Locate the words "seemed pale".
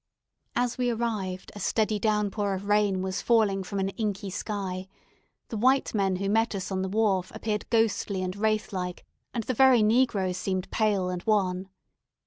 10.37-11.09